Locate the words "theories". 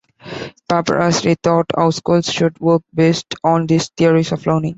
3.89-4.31